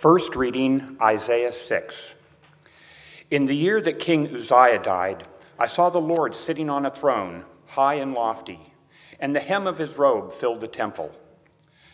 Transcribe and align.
First 0.00 0.34
reading 0.34 0.96
Isaiah 1.02 1.52
6. 1.52 2.14
In 3.30 3.44
the 3.44 3.54
year 3.54 3.82
that 3.82 3.98
King 3.98 4.34
Uzziah 4.34 4.82
died, 4.82 5.26
I 5.58 5.66
saw 5.66 5.90
the 5.90 6.00
Lord 6.00 6.34
sitting 6.34 6.70
on 6.70 6.86
a 6.86 6.90
throne, 6.90 7.44
high 7.66 7.96
and 7.96 8.14
lofty, 8.14 8.72
and 9.18 9.36
the 9.36 9.40
hem 9.40 9.66
of 9.66 9.76
his 9.76 9.98
robe 9.98 10.32
filled 10.32 10.62
the 10.62 10.68
temple. 10.68 11.14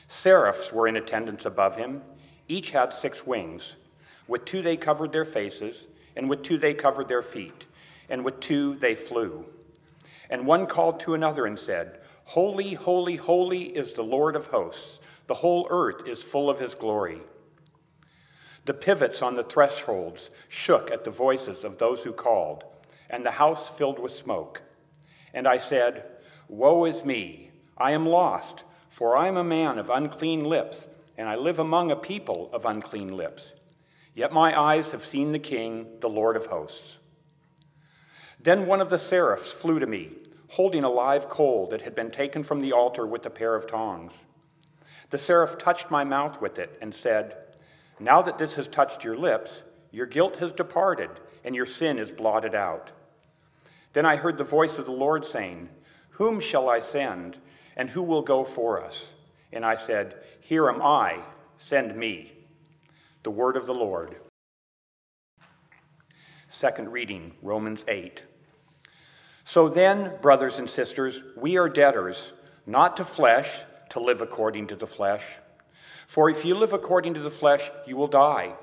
Seraphs 0.07 0.73
were 0.73 0.87
in 0.87 0.95
attendance 0.95 1.45
above 1.45 1.75
him, 1.75 2.03
each 2.47 2.71
had 2.71 2.95
six 2.95 3.27
wings. 3.27 3.75
With 4.29 4.45
two 4.45 4.63
they 4.63 4.77
covered 4.77 5.11
their 5.11 5.25
faces, 5.25 5.89
and 6.15 6.31
with 6.31 6.45
two 6.45 6.59
they 6.59 6.75
covered 6.75 7.09
their 7.09 7.23
feet, 7.23 7.65
and 8.09 8.25
with 8.25 8.39
two 8.39 8.77
they 8.77 8.95
flew. 8.95 9.47
And 10.31 10.47
one 10.47 10.67
called 10.67 11.01
to 11.01 11.15
another 11.15 11.45
and 11.45 11.59
said, 11.59 11.99
Holy, 12.23 12.75
holy, 12.75 13.17
holy 13.17 13.65
is 13.65 13.95
the 13.95 14.03
Lord 14.03 14.37
of 14.37 14.47
hosts. 14.47 15.01
The 15.27 15.35
whole 15.35 15.67
earth 15.71 16.07
is 16.07 16.23
full 16.23 16.49
of 16.49 16.61
his 16.61 16.77
glory. 16.77 17.21
The 18.67 18.75
pivots 18.75 19.23
on 19.23 19.37
the 19.37 19.45
thresholds 19.45 20.31
shook 20.49 20.91
at 20.91 21.05
the 21.05 21.11
voices 21.11 21.63
of 21.63 21.79
those 21.79 22.03
who 22.03 22.13
called, 22.13 22.65
and 23.09 23.25
the 23.25 23.31
house 23.31 23.69
filled 23.71 24.01
with 24.01 24.13
smoke. 24.13 24.61
And 25.33 25.47
I 25.47 25.59
said, 25.59 26.05
Woe 26.49 26.85
is 26.85 27.05
me! 27.05 27.53
I 27.79 27.93
am 27.93 28.09
lost, 28.09 28.65
for 28.91 29.17
I 29.17 29.29
am 29.29 29.37
a 29.37 29.45
man 29.45 29.79
of 29.79 29.89
unclean 29.89 30.45
lips, 30.45 30.87
and 31.17 31.29
I 31.29 31.37
live 31.37 31.61
among 31.61 31.93
a 31.93 31.97
people 31.97 32.51
of 32.53 32.67
unclean 32.67 33.17
lips. 33.17 33.53
Yet 34.15 34.33
my 34.33 34.59
eyes 34.59 34.91
have 34.91 35.05
seen 35.05 35.31
the 35.31 35.39
King, 35.39 35.87
the 36.01 36.09
Lord 36.09 36.37
of 36.37 36.47
hosts. 36.47 36.97
Then 38.41 38.67
one 38.67 38.81
of 38.81 38.91
the 38.91 38.99
seraphs 38.99 39.53
flew 39.53 39.79
to 39.79 39.87
me, 39.87 40.11
holding 40.49 40.83
a 40.83 40.91
live 40.91 41.29
coal 41.29 41.69
that 41.69 41.83
had 41.83 41.95
been 41.95 42.11
taken 42.11 42.43
from 42.43 42.63
the 42.63 42.73
altar 42.73 43.07
with 43.07 43.25
a 43.27 43.31
pair 43.31 43.55
of 43.55 43.69
tongs. 43.69 44.25
The 45.11 45.19
seraph 45.19 45.57
touched 45.57 45.89
my 45.89 46.03
mouth 46.03 46.41
with 46.41 46.59
it 46.59 46.77
and 46.83 46.93
said, 46.93 47.37
now 47.99 48.23
that 48.23 48.39
this 48.39 48.55
has 48.55 48.69
touched 48.69 49.05
your 49.05 49.17
lips, 49.17 49.63
your 49.91 50.07
guilt 50.07 50.37
has 50.37 50.53
departed 50.53 51.11
and 51.45 51.55
your 51.55 51.67
sin 51.67 51.99
is 51.99 52.11
blotted 52.11 52.55
out. 52.55 52.93
Then 53.93 54.05
I 54.05 54.17
heard 54.17 54.37
the 54.37 54.45
voice 54.45 54.79
of 54.79 54.85
the 54.85 54.93
Lord 54.93 55.25
saying, 55.25 55.71
Whom 56.11 56.41
shall 56.41 56.69
I 56.69 56.81
send, 56.81 57.39
and 57.77 57.89
who 57.89 58.03
will 58.03 58.23
go 58.23 58.45
for 58.45 58.83
us? 58.85 59.07
And 59.53 59.65
I 59.65 59.77
said, 59.77 60.17
Here 60.41 60.69
am 60.69 60.83
I, 60.83 61.21
send 61.59 61.97
me. 61.97 62.33
The 63.23 63.31
word 63.31 63.57
of 63.57 63.67
the 63.67 63.75
Lord. 63.75 64.17
Second 66.49 66.93
reading, 66.93 67.33
Romans 67.43 67.85
8. 67.89 68.23
So 69.45 69.69
then, 69.69 70.13
brothers 70.21 70.59
and 70.59 70.69
sisters, 70.69 71.23
we 71.37 71.57
are 71.57 71.69
debtors, 71.69 72.33
not 72.67 72.97
to 72.97 73.05
flesh, 73.05 73.63
to 73.91 74.01
live 74.01 74.21
according 74.21 74.67
to 74.67 74.77
the 74.77 74.87
flesh. 74.87 75.25
For 76.07 76.31
if 76.31 76.45
you 76.45 76.55
live 76.55 76.73
according 76.73 77.15
to 77.15 77.21
the 77.21 77.31
flesh, 77.31 77.71
you 77.87 77.97
will 77.97 78.07
die. 78.07 78.55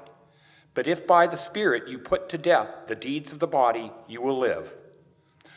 But 0.74 0.88
if 0.88 1.06
by 1.06 1.28
the 1.28 1.38
Spirit 1.38 1.88
you 1.88 2.00
put 2.00 2.30
to 2.30 2.38
death 2.38 2.88
the 2.88 2.96
deeds 2.96 3.32
of 3.32 3.40
the 3.40 3.48
body, 3.48 3.92
you 4.08 4.22
will 4.22 4.40
live. 4.40 4.74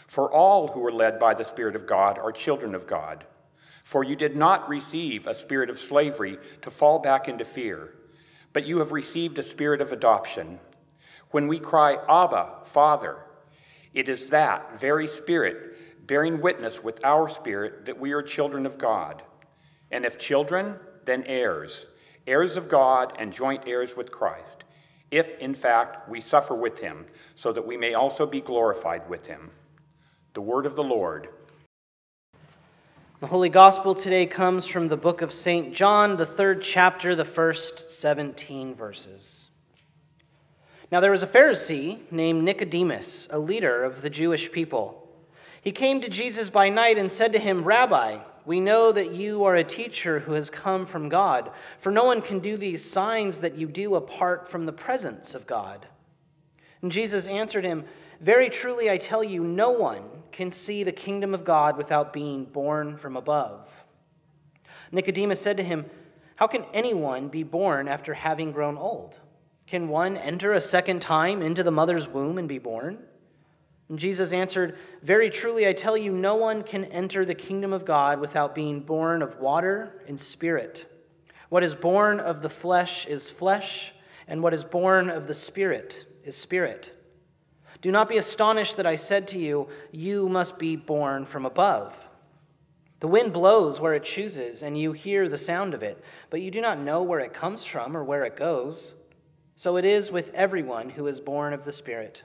For 0.06 0.30
all 0.30 0.68
who 0.68 0.84
are 0.84 0.92
led 0.92 1.18
by 1.18 1.34
the 1.34 1.44
Spirit 1.44 1.74
of 1.74 1.86
God 1.86 2.18
are 2.18 2.32
children 2.32 2.74
of 2.74 2.86
God. 2.86 3.24
For 3.82 4.02
you 4.02 4.16
did 4.16 4.36
not 4.36 4.68
receive 4.68 5.26
a 5.26 5.34
spirit 5.34 5.70
of 5.70 5.78
slavery 5.78 6.38
to 6.62 6.70
fall 6.70 6.98
back 6.98 7.28
into 7.28 7.44
fear, 7.44 7.94
but 8.52 8.66
you 8.66 8.78
have 8.80 8.90
received 8.90 9.38
a 9.38 9.44
spirit 9.44 9.80
of 9.80 9.92
adoption. 9.92 10.58
When 11.30 11.46
we 11.46 11.60
cry, 11.60 11.96
Abba, 12.08 12.64
Father, 12.64 13.18
it 13.94 14.08
is 14.08 14.26
that 14.26 14.80
very 14.80 15.06
Spirit 15.06 16.06
bearing 16.06 16.40
witness 16.40 16.82
with 16.82 17.04
our 17.04 17.28
spirit 17.28 17.86
that 17.86 17.98
we 17.98 18.12
are 18.12 18.22
children 18.22 18.66
of 18.66 18.78
God. 18.78 19.22
And 19.90 20.04
if 20.04 20.18
children, 20.18 20.76
then 21.06 21.24
heirs, 21.24 21.86
heirs 22.26 22.56
of 22.56 22.68
God 22.68 23.14
and 23.18 23.32
joint 23.32 23.64
heirs 23.66 23.96
with 23.96 24.10
Christ, 24.10 24.64
if 25.10 25.38
in 25.38 25.54
fact 25.54 26.08
we 26.08 26.20
suffer 26.20 26.54
with 26.54 26.80
him, 26.80 27.06
so 27.34 27.52
that 27.52 27.66
we 27.66 27.76
may 27.76 27.94
also 27.94 28.26
be 28.26 28.40
glorified 28.40 29.08
with 29.08 29.26
him. 29.26 29.50
The 30.34 30.40
word 30.40 30.66
of 30.66 30.76
the 30.76 30.84
Lord. 30.84 31.28
The 33.20 33.28
Holy 33.28 33.48
Gospel 33.48 33.94
today 33.94 34.26
comes 34.26 34.66
from 34.66 34.88
the 34.88 34.96
book 34.96 35.22
of 35.22 35.32
St. 35.32 35.72
John, 35.72 36.18
the 36.18 36.26
third 36.26 36.60
chapter, 36.60 37.14
the 37.14 37.24
first 37.24 37.88
17 37.88 38.74
verses. 38.74 39.46
Now 40.92 41.00
there 41.00 41.10
was 41.10 41.22
a 41.22 41.26
Pharisee 41.26 42.00
named 42.12 42.44
Nicodemus, 42.44 43.26
a 43.30 43.38
leader 43.38 43.82
of 43.82 44.02
the 44.02 44.10
Jewish 44.10 44.52
people. 44.52 45.08
He 45.62 45.72
came 45.72 46.00
to 46.00 46.08
Jesus 46.08 46.50
by 46.50 46.68
night 46.68 46.98
and 46.98 47.10
said 47.10 47.32
to 47.32 47.38
him, 47.38 47.64
Rabbi, 47.64 48.18
we 48.46 48.60
know 48.60 48.92
that 48.92 49.12
you 49.12 49.44
are 49.44 49.56
a 49.56 49.64
teacher 49.64 50.20
who 50.20 50.32
has 50.32 50.48
come 50.48 50.86
from 50.86 51.08
God, 51.08 51.50
for 51.80 51.90
no 51.90 52.04
one 52.04 52.22
can 52.22 52.38
do 52.38 52.56
these 52.56 52.88
signs 52.88 53.40
that 53.40 53.56
you 53.56 53.66
do 53.66 53.96
apart 53.96 54.48
from 54.48 54.64
the 54.64 54.72
presence 54.72 55.34
of 55.34 55.48
God. 55.48 55.86
And 56.80 56.92
Jesus 56.92 57.26
answered 57.26 57.64
him, 57.64 57.84
Very 58.20 58.48
truly 58.48 58.88
I 58.88 58.98
tell 58.98 59.24
you, 59.24 59.42
no 59.42 59.72
one 59.72 60.04
can 60.30 60.52
see 60.52 60.84
the 60.84 60.92
kingdom 60.92 61.34
of 61.34 61.44
God 61.44 61.76
without 61.76 62.12
being 62.12 62.44
born 62.44 62.96
from 62.96 63.16
above. 63.16 63.68
Nicodemus 64.92 65.40
said 65.40 65.56
to 65.56 65.64
him, 65.64 65.84
How 66.36 66.46
can 66.46 66.64
anyone 66.72 67.26
be 67.26 67.42
born 67.42 67.88
after 67.88 68.14
having 68.14 68.52
grown 68.52 68.78
old? 68.78 69.18
Can 69.66 69.88
one 69.88 70.16
enter 70.16 70.52
a 70.52 70.60
second 70.60 71.02
time 71.02 71.42
into 71.42 71.64
the 71.64 71.72
mother's 71.72 72.06
womb 72.06 72.38
and 72.38 72.48
be 72.48 72.58
born? 72.58 72.98
And 73.88 73.98
Jesus 73.98 74.32
answered, 74.32 74.78
Very 75.02 75.30
truly, 75.30 75.66
I 75.66 75.72
tell 75.72 75.96
you, 75.96 76.12
no 76.12 76.34
one 76.34 76.62
can 76.62 76.84
enter 76.86 77.24
the 77.24 77.34
kingdom 77.34 77.72
of 77.72 77.84
God 77.84 78.20
without 78.20 78.54
being 78.54 78.80
born 78.80 79.22
of 79.22 79.38
water 79.38 80.02
and 80.08 80.18
spirit. 80.18 80.90
What 81.48 81.62
is 81.62 81.74
born 81.74 82.18
of 82.18 82.42
the 82.42 82.50
flesh 82.50 83.06
is 83.06 83.30
flesh, 83.30 83.92
and 84.26 84.42
what 84.42 84.54
is 84.54 84.64
born 84.64 85.08
of 85.08 85.28
the 85.28 85.34
spirit 85.34 86.06
is 86.24 86.36
spirit. 86.36 86.92
Do 87.80 87.92
not 87.92 88.08
be 88.08 88.16
astonished 88.16 88.76
that 88.78 88.86
I 88.86 88.96
said 88.96 89.28
to 89.28 89.38
you, 89.38 89.68
You 89.92 90.28
must 90.28 90.58
be 90.58 90.74
born 90.74 91.24
from 91.24 91.46
above. 91.46 91.96
The 92.98 93.08
wind 93.08 93.32
blows 93.32 93.80
where 93.80 93.94
it 93.94 94.04
chooses, 94.04 94.62
and 94.62 94.76
you 94.76 94.92
hear 94.92 95.28
the 95.28 95.38
sound 95.38 95.74
of 95.74 95.82
it, 95.82 96.02
but 96.30 96.40
you 96.40 96.50
do 96.50 96.60
not 96.60 96.80
know 96.80 97.02
where 97.02 97.20
it 97.20 97.34
comes 97.34 97.62
from 97.62 97.96
or 97.96 98.02
where 98.02 98.24
it 98.24 98.36
goes. 98.36 98.94
So 99.54 99.76
it 99.76 99.84
is 99.84 100.10
with 100.10 100.34
everyone 100.34 100.88
who 100.90 101.06
is 101.06 101.20
born 101.20 101.52
of 101.52 101.64
the 101.64 101.72
Spirit. 101.72 102.24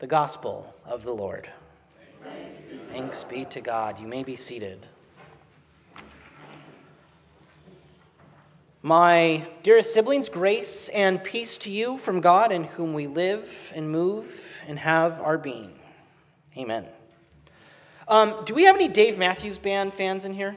The 0.00 0.06
Gospel 0.06 0.74
of 0.86 1.02
the 1.02 1.12
Lord. 1.12 1.50
Thanks 2.90 3.22
be 3.22 3.44
to 3.44 3.60
God. 3.60 4.00
You 4.00 4.06
may 4.06 4.22
be 4.22 4.34
seated. 4.34 4.86
My 8.80 9.46
dearest 9.62 9.92
siblings, 9.92 10.30
grace 10.30 10.88
and 10.88 11.22
peace 11.22 11.58
to 11.58 11.70
you 11.70 11.98
from 11.98 12.22
God 12.22 12.50
in 12.50 12.64
whom 12.64 12.94
we 12.94 13.08
live 13.08 13.74
and 13.74 13.92
move 13.92 14.62
and 14.66 14.78
have 14.78 15.20
our 15.20 15.36
being. 15.36 15.78
Amen. 16.56 16.86
Um, 18.08 18.42
do 18.46 18.54
we 18.54 18.62
have 18.64 18.76
any 18.76 18.88
Dave 18.88 19.18
Matthews 19.18 19.58
Band 19.58 19.92
fans 19.92 20.24
in 20.24 20.32
here? 20.32 20.56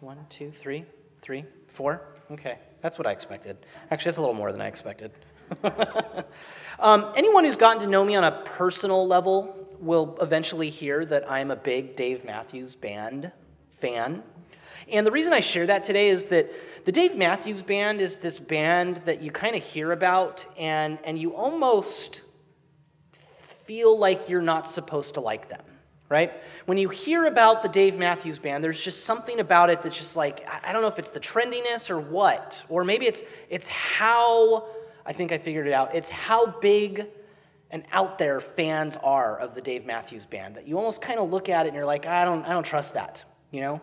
One, 0.00 0.18
two, 0.28 0.50
three, 0.50 0.84
three, 1.22 1.46
four? 1.68 2.02
Okay, 2.30 2.58
that's 2.82 2.98
what 2.98 3.06
I 3.06 3.12
expected. 3.12 3.56
Actually, 3.90 4.10
that's 4.10 4.18
a 4.18 4.20
little 4.20 4.36
more 4.36 4.52
than 4.52 4.60
I 4.60 4.66
expected. 4.66 5.12
um, 6.78 7.12
anyone 7.16 7.44
who's 7.44 7.56
gotten 7.56 7.82
to 7.82 7.88
know 7.88 8.04
me 8.04 8.14
on 8.14 8.24
a 8.24 8.42
personal 8.44 9.06
level 9.06 9.54
will 9.80 10.16
eventually 10.20 10.70
hear 10.70 11.04
that 11.04 11.30
I'm 11.30 11.50
a 11.50 11.56
big 11.56 11.96
Dave 11.96 12.24
Matthews 12.24 12.74
Band 12.74 13.32
fan. 13.80 14.22
And 14.90 15.06
the 15.06 15.10
reason 15.10 15.32
I 15.32 15.40
share 15.40 15.66
that 15.66 15.84
today 15.84 16.08
is 16.08 16.24
that 16.24 16.50
the 16.84 16.92
Dave 16.92 17.16
Matthews 17.16 17.62
Band 17.62 18.00
is 18.00 18.16
this 18.16 18.38
band 18.38 19.02
that 19.04 19.20
you 19.20 19.30
kind 19.30 19.54
of 19.54 19.62
hear 19.62 19.92
about, 19.92 20.46
and, 20.56 20.98
and 21.04 21.18
you 21.18 21.34
almost 21.34 22.22
feel 23.64 23.98
like 23.98 24.28
you're 24.28 24.40
not 24.40 24.66
supposed 24.66 25.14
to 25.14 25.20
like 25.20 25.50
them, 25.50 25.62
right? 26.08 26.32
When 26.64 26.78
you 26.78 26.88
hear 26.88 27.26
about 27.26 27.62
the 27.62 27.68
Dave 27.68 27.98
Matthews 27.98 28.38
Band, 28.38 28.64
there's 28.64 28.82
just 28.82 29.04
something 29.04 29.40
about 29.40 29.68
it 29.68 29.82
that's 29.82 29.98
just 29.98 30.16
like, 30.16 30.48
I 30.64 30.72
don't 30.72 30.80
know 30.80 30.88
if 30.88 30.98
it's 30.98 31.10
the 31.10 31.20
trendiness 31.20 31.90
or 31.90 32.00
what, 32.00 32.62
or 32.70 32.82
maybe 32.82 33.06
it's, 33.06 33.22
it's 33.50 33.68
how, 33.68 34.68
I 35.08 35.12
think 35.14 35.32
I 35.32 35.38
figured 35.38 35.66
it 35.66 35.72
out, 35.72 35.94
it's 35.94 36.10
how 36.10 36.48
big 36.60 37.06
and 37.70 37.82
out 37.92 38.18
there 38.18 38.40
fans 38.40 38.98
are 39.02 39.38
of 39.38 39.54
the 39.54 39.62
Dave 39.62 39.86
Matthews 39.86 40.26
Band 40.26 40.56
that 40.56 40.68
you 40.68 40.76
almost 40.76 41.00
kind 41.00 41.18
of 41.18 41.30
look 41.30 41.48
at 41.48 41.64
it 41.64 41.70
and 41.70 41.76
you're 41.76 41.86
like, 41.86 42.04
I 42.04 42.26
don't, 42.26 42.44
I 42.44 42.52
don't 42.52 42.62
trust 42.62 42.92
that, 42.92 43.24
you 43.50 43.62
know? 43.62 43.80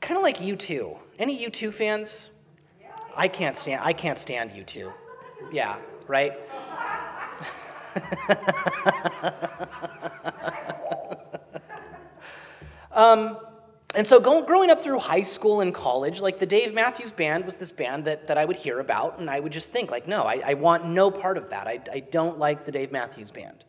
Kind 0.00 0.16
of 0.16 0.22
like 0.22 0.38
U2. 0.38 0.96
Any 1.18 1.44
U2 1.46 1.74
fans? 1.74 2.30
I 3.16 3.26
can't 3.26 3.56
stand 3.56 3.80
I 3.84 3.92
can't 3.92 4.18
stand 4.18 4.52
U2. 4.52 4.92
Yeah, 5.52 5.78
right? 6.06 6.32
um, 12.92 13.38
and 13.94 14.06
so 14.06 14.20
growing 14.20 14.70
up 14.70 14.82
through 14.82 14.98
high 14.98 15.22
school 15.22 15.60
and 15.60 15.74
college, 15.74 16.20
like 16.20 16.38
the 16.38 16.46
Dave 16.46 16.74
Matthews 16.74 17.12
Band 17.12 17.44
was 17.44 17.54
this 17.54 17.72
band 17.72 18.04
that, 18.06 18.26
that 18.26 18.38
I 18.38 18.44
would 18.44 18.56
hear 18.56 18.80
about, 18.80 19.18
and 19.18 19.30
I 19.30 19.40
would 19.40 19.52
just 19.52 19.70
think, 19.70 19.90
like, 19.90 20.08
no, 20.08 20.22
I, 20.22 20.42
I 20.44 20.54
want 20.54 20.86
no 20.86 21.10
part 21.10 21.38
of 21.38 21.50
that. 21.50 21.66
I, 21.66 21.80
I 21.92 22.00
don't 22.00 22.38
like 22.38 22.64
the 22.64 22.72
Dave 22.72 22.92
Matthews 22.92 23.30
Band. 23.30 23.64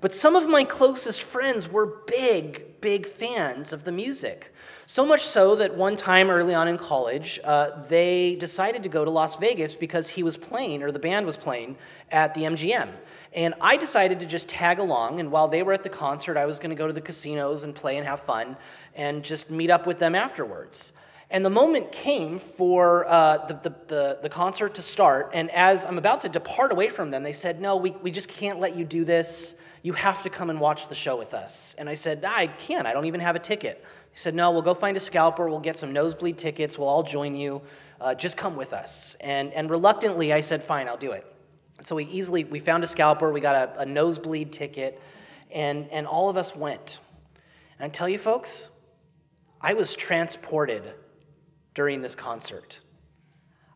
But 0.00 0.12
some 0.12 0.36
of 0.36 0.46
my 0.48 0.64
closest 0.64 1.22
friends 1.22 1.66
were 1.66 1.86
big, 2.06 2.80
big 2.82 3.06
fans 3.06 3.72
of 3.72 3.84
the 3.84 3.92
music. 3.92 4.52
So 4.86 5.06
much 5.06 5.22
so 5.22 5.56
that 5.56 5.74
one 5.74 5.96
time 5.96 6.28
early 6.28 6.52
on 6.52 6.68
in 6.68 6.76
college, 6.76 7.40
uh, 7.42 7.82
they 7.88 8.34
decided 8.34 8.82
to 8.82 8.90
go 8.90 9.04
to 9.04 9.10
Las 9.10 9.36
Vegas 9.36 9.74
because 9.74 10.10
he 10.10 10.22
was 10.22 10.36
playing, 10.36 10.82
or 10.82 10.92
the 10.92 10.98
band 10.98 11.24
was 11.24 11.38
playing, 11.38 11.78
at 12.10 12.34
the 12.34 12.42
MGM. 12.42 12.90
And 13.34 13.54
I 13.60 13.76
decided 13.76 14.20
to 14.20 14.26
just 14.26 14.48
tag 14.48 14.78
along, 14.78 15.18
and 15.18 15.32
while 15.32 15.48
they 15.48 15.64
were 15.64 15.72
at 15.72 15.82
the 15.82 15.88
concert, 15.88 16.36
I 16.36 16.46
was 16.46 16.60
going 16.60 16.70
to 16.70 16.76
go 16.76 16.86
to 16.86 16.92
the 16.92 17.00
casinos 17.00 17.64
and 17.64 17.74
play 17.74 17.96
and 17.96 18.06
have 18.06 18.20
fun 18.20 18.56
and 18.94 19.24
just 19.24 19.50
meet 19.50 19.70
up 19.70 19.86
with 19.86 19.98
them 19.98 20.14
afterwards. 20.14 20.92
And 21.30 21.44
the 21.44 21.50
moment 21.50 21.90
came 21.90 22.38
for 22.38 23.06
uh, 23.08 23.46
the, 23.46 23.54
the, 23.54 23.74
the, 23.88 24.18
the, 24.22 24.28
concert 24.28 24.74
to 24.74 24.82
start, 24.82 25.30
and 25.34 25.50
as 25.50 25.84
I'm 25.84 25.98
about 25.98 26.20
to 26.20 26.28
depart 26.28 26.70
away 26.70 26.88
from 26.90 27.10
them, 27.10 27.24
they 27.24 27.32
said, 27.32 27.60
No, 27.60 27.74
we, 27.74 27.90
we 28.02 28.12
just 28.12 28.28
can't 28.28 28.60
let 28.60 28.76
you 28.76 28.84
do 28.84 29.04
this. 29.04 29.56
You 29.82 29.94
have 29.94 30.22
to 30.22 30.30
come 30.30 30.48
and 30.48 30.60
watch 30.60 30.88
the 30.88 30.94
show 30.94 31.16
with 31.18 31.34
us. 31.34 31.74
And 31.76 31.88
I 31.88 31.94
said, 31.94 32.24
I 32.24 32.46
can't. 32.46 32.86
I 32.86 32.92
don't 32.92 33.06
even 33.06 33.20
have 33.20 33.34
a 33.34 33.40
ticket. 33.40 33.84
He 34.12 34.18
said, 34.18 34.36
No, 34.36 34.52
we'll 34.52 34.62
go 34.62 34.74
find 34.74 34.96
a 34.96 35.00
scalper. 35.00 35.48
We'll 35.48 35.58
get 35.58 35.76
some 35.76 35.92
nosebleed 35.92 36.38
tickets. 36.38 36.78
We'll 36.78 36.88
all 36.88 37.02
join 37.02 37.34
you. 37.34 37.62
Uh, 38.00 38.14
just 38.14 38.36
come 38.36 38.54
with 38.54 38.72
us. 38.72 39.16
And, 39.20 39.52
and 39.54 39.68
reluctantly, 39.70 40.32
I 40.32 40.40
said, 40.40 40.62
Fine, 40.62 40.86
I'll 40.86 40.96
do 40.96 41.10
it. 41.10 41.33
So 41.82 41.96
we 41.96 42.04
easily 42.04 42.44
we 42.44 42.58
found 42.58 42.84
a 42.84 42.86
scalper. 42.86 43.32
We 43.32 43.40
got 43.40 43.56
a, 43.56 43.80
a 43.80 43.86
nosebleed 43.86 44.52
ticket, 44.52 45.00
and 45.50 45.88
and 45.90 46.06
all 46.06 46.28
of 46.28 46.36
us 46.36 46.54
went. 46.54 47.00
And 47.78 47.86
I 47.86 47.88
tell 47.88 48.08
you, 48.08 48.18
folks, 48.18 48.68
I 49.60 49.74
was 49.74 49.94
transported 49.94 50.92
during 51.74 52.00
this 52.02 52.14
concert. 52.14 52.78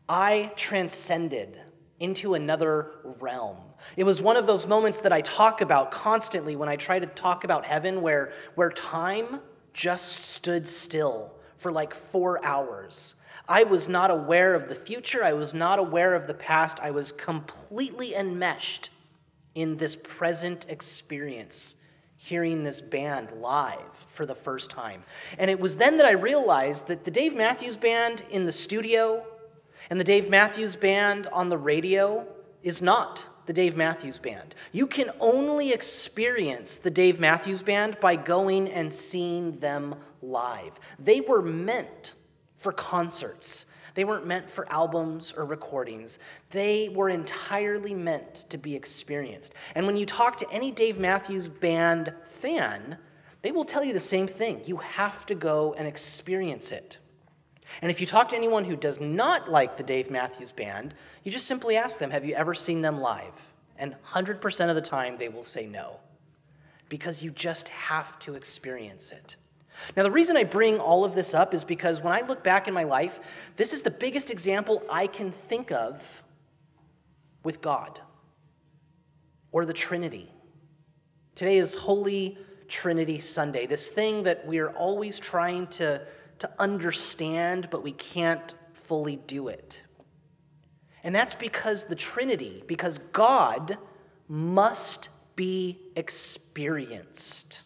I 0.07 0.51
transcended 0.55 1.61
into 1.99 2.33
another 2.33 2.91
realm. 3.19 3.57
It 3.95 4.03
was 4.03 4.21
one 4.21 4.37
of 4.37 4.47
those 4.47 4.67
moments 4.67 5.01
that 5.01 5.11
I 5.11 5.21
talk 5.21 5.61
about 5.61 5.91
constantly 5.91 6.55
when 6.55 6.69
I 6.69 6.75
try 6.75 6.99
to 6.99 7.05
talk 7.05 7.43
about 7.43 7.65
heaven, 7.65 8.01
where, 8.01 8.31
where 8.55 8.69
time 8.71 9.41
just 9.73 10.11
stood 10.11 10.67
still 10.67 11.33
for 11.57 11.71
like 11.71 11.93
four 11.93 12.43
hours. 12.43 13.15
I 13.49 13.63
was 13.63 13.89
not 13.89 14.11
aware 14.11 14.53
of 14.53 14.69
the 14.69 14.75
future. 14.75 15.23
I 15.23 15.33
was 15.33 15.55
not 15.55 15.79
aware 15.79 16.13
of 16.13 16.27
the 16.27 16.35
past. 16.35 16.79
I 16.81 16.91
was 16.91 17.11
completely 17.11 18.13
enmeshed 18.13 18.91
in 19.55 19.75
this 19.75 19.95
present 19.95 20.67
experience, 20.69 21.73
hearing 22.15 22.63
this 22.63 22.79
band 22.79 23.31
live 23.31 24.05
for 24.07 24.27
the 24.27 24.35
first 24.35 24.69
time. 24.69 25.03
And 25.39 25.49
it 25.49 25.59
was 25.59 25.77
then 25.77 25.97
that 25.97 26.05
I 26.05 26.11
realized 26.11 26.87
that 26.87 27.05
the 27.05 27.11
Dave 27.11 27.35
Matthews 27.35 27.75
Band 27.75 28.23
in 28.29 28.45
the 28.45 28.51
studio 28.51 29.25
and 29.89 29.99
the 29.99 30.03
Dave 30.03 30.29
Matthews 30.29 30.75
Band 30.75 31.25
on 31.33 31.49
the 31.49 31.57
radio 31.57 32.27
is 32.61 32.83
not 32.83 33.25
the 33.47 33.53
Dave 33.53 33.75
Matthews 33.75 34.19
Band. 34.19 34.53
You 34.73 34.85
can 34.85 35.09
only 35.19 35.73
experience 35.73 36.77
the 36.77 36.91
Dave 36.91 37.19
Matthews 37.19 37.63
Band 37.63 37.99
by 37.99 38.15
going 38.15 38.69
and 38.69 38.93
seeing 38.93 39.57
them 39.57 39.95
live. 40.21 40.73
They 40.99 41.21
were 41.21 41.41
meant 41.41 42.13
for 42.59 42.71
concerts. 42.71 43.65
They 43.95 44.03
weren't 44.03 44.25
meant 44.25 44.49
for 44.49 44.71
albums 44.71 45.33
or 45.35 45.45
recordings. 45.45 46.19
They 46.51 46.89
were 46.89 47.09
entirely 47.09 47.93
meant 47.93 48.45
to 48.49 48.57
be 48.57 48.75
experienced. 48.75 49.53
And 49.75 49.85
when 49.85 49.97
you 49.97 50.05
talk 50.05 50.37
to 50.37 50.51
any 50.51 50.71
Dave 50.71 50.99
Matthews 50.99 51.47
Band 51.47 52.13
fan, 52.23 52.97
they 53.41 53.51
will 53.51 53.65
tell 53.65 53.83
you 53.83 53.93
the 53.93 53.99
same 53.99 54.27
thing. 54.27 54.61
You 54.65 54.77
have 54.77 55.25
to 55.27 55.35
go 55.35 55.73
and 55.73 55.87
experience 55.87 56.71
it. 56.71 56.97
And 57.81 57.91
if 57.91 58.01
you 58.01 58.07
talk 58.07 58.29
to 58.29 58.35
anyone 58.35 58.65
who 58.65 58.75
does 58.75 58.99
not 58.99 59.49
like 59.49 59.77
the 59.77 59.83
Dave 59.83 60.09
Matthews 60.09 60.51
Band, 60.51 60.93
you 61.23 61.31
just 61.31 61.47
simply 61.47 61.77
ask 61.77 61.99
them, 61.99 62.11
Have 62.11 62.25
you 62.25 62.35
ever 62.35 62.53
seen 62.53 62.81
them 62.81 62.99
live? 62.99 63.53
And 63.77 63.95
100% 64.05 64.69
of 64.69 64.75
the 64.75 64.81
time, 64.81 65.17
they 65.17 65.29
will 65.29 65.43
say 65.43 65.65
no, 65.65 65.99
because 66.89 67.23
you 67.23 67.31
just 67.31 67.69
have 67.69 68.19
to 68.19 68.35
experience 68.35 69.11
it. 69.11 69.35
Now, 69.95 70.03
the 70.03 70.11
reason 70.11 70.35
I 70.35 70.43
bring 70.43 70.79
all 70.79 71.05
of 71.05 71.15
this 71.15 71.33
up 71.33 71.53
is 71.53 71.63
because 71.63 72.01
when 72.01 72.13
I 72.13 72.21
look 72.21 72.43
back 72.43 72.67
in 72.67 72.73
my 72.73 72.83
life, 72.83 73.19
this 73.55 73.73
is 73.73 73.81
the 73.81 73.91
biggest 73.91 74.29
example 74.29 74.83
I 74.89 75.07
can 75.07 75.31
think 75.31 75.71
of 75.71 76.23
with 77.43 77.61
God 77.61 77.99
or 79.51 79.65
the 79.65 79.73
Trinity. 79.73 80.31
Today 81.35 81.57
is 81.57 81.75
Holy 81.75 82.37
Trinity 82.67 83.19
Sunday, 83.19 83.65
this 83.65 83.89
thing 83.89 84.23
that 84.23 84.45
we 84.45 84.59
are 84.59 84.69
always 84.71 85.19
trying 85.19 85.67
to 85.67 86.01
to 86.39 86.49
understand, 86.57 87.69
but 87.69 87.83
we 87.83 87.91
can't 87.91 88.55
fully 88.73 89.17
do 89.17 89.49
it. 89.49 89.81
And 91.03 91.13
that's 91.13 91.35
because 91.35 91.85
the 91.85 91.95
Trinity, 91.95 92.63
because 92.67 92.99
God 93.13 93.77
must 94.27 95.09
be 95.35 95.79
experienced. 95.95 97.61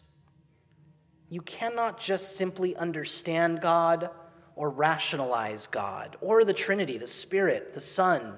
You 1.34 1.42
cannot 1.42 1.98
just 1.98 2.36
simply 2.36 2.76
understand 2.76 3.60
God 3.60 4.08
or 4.54 4.70
rationalize 4.70 5.66
God 5.66 6.16
or 6.20 6.44
the 6.44 6.52
Trinity, 6.52 6.96
the 6.96 7.08
Spirit, 7.08 7.74
the 7.74 7.80
Son. 7.80 8.36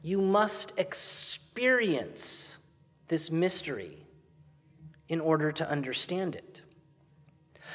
You 0.00 0.20
must 0.20 0.72
experience 0.78 2.56
this 3.08 3.32
mystery 3.32 4.06
in 5.08 5.20
order 5.20 5.50
to 5.50 5.68
understand 5.68 6.36
it. 6.36 6.62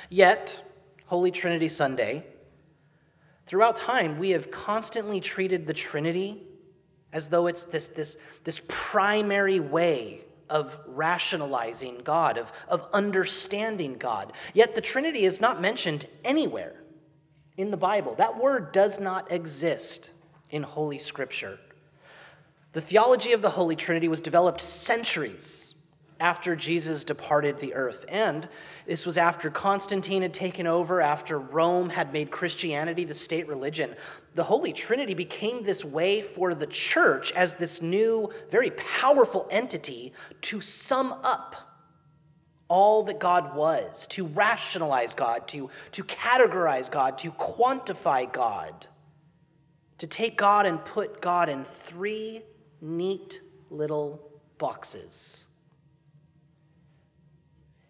Yet, 0.10 0.64
Holy 1.08 1.32
Trinity 1.32 1.68
Sunday, 1.68 2.26
throughout 3.46 3.76
time, 3.76 4.20
we 4.20 4.30
have 4.30 4.52
constantly 4.52 5.20
treated 5.20 5.68
the 5.68 5.74
Trinity 5.74 6.44
as 7.12 7.28
though 7.28 7.48
it's 7.48 7.66
this, 7.66 7.90
this, 7.90 8.16
this 8.46 8.62
primary 8.70 9.60
way 9.60 10.25
of 10.50 10.78
rationalizing 10.86 12.02
God, 12.04 12.38
of, 12.38 12.52
of 12.68 12.88
understanding 12.94 13.98
God. 13.98 14.34
Yet 14.54 14.76
the 14.76 14.82
Trinity 14.82 15.26
is 15.26 15.42
not 15.42 15.62
mentioned 15.62 16.06
anywhere 16.24 16.76
in 17.58 17.72
the 17.72 17.78
Bible. 17.78 18.16
That 18.16 18.38
word 18.38 18.72
does 18.72 19.00
not 19.00 19.32
exist 19.32 20.12
in 20.52 20.64
Holy 20.64 21.00
Scripture. 21.00 21.60
The 22.74 22.82
theology 22.82 23.32
of 23.32 23.42
the 23.42 23.50
Holy 23.50 23.76
Trinity 23.76 24.08
was 24.08 24.22
developed 24.22 24.62
centuries 24.62 25.65
after 26.20 26.56
Jesus 26.56 27.04
departed 27.04 27.60
the 27.60 27.74
earth. 27.74 28.06
And 28.08 28.48
this 28.86 29.06
was 29.06 29.18
after 29.18 29.50
Constantine 29.50 30.22
had 30.22 30.34
taken 30.34 30.66
over, 30.66 31.02
after 31.02 31.38
Rome 31.38 31.90
had 31.90 32.14
made 32.14 32.32
Christianity 32.32 33.04
the 33.04 33.14
state 33.14 33.48
religion. 33.48 33.96
The 34.36 34.44
Holy 34.44 34.72
Trinity 34.72 35.14
became 35.14 35.64
this 35.64 35.84
way 35.84 36.22
for 36.22 36.54
the 36.54 36.68
church 36.68 37.32
as 37.34 37.56
this 37.56 37.82
new, 37.82 38.32
very 38.50 38.72
powerful 38.72 39.48
entity 39.50 40.14
to 40.42 40.62
sum 40.62 41.14
up 41.24 41.56
all 42.68 43.04
that 43.04 43.20
God 43.20 43.56
was, 43.56 44.08
to 44.08 44.26
rationalize 44.26 45.14
God, 45.14 45.48
to, 45.50 45.70
to 45.92 46.04
categorize 46.04 46.90
God, 46.90 47.18
to 47.20 47.32
quantify 47.32 48.32
God, 48.32 48.88
to 50.00 50.08
take 50.08 50.38
God 50.38 50.66
and 50.66 50.84
put 50.84 51.22
God 51.22 51.50
in 51.50 51.64
three 51.64 52.42
neat 52.82 53.42
little 53.70 54.32
boxes. 54.58 55.45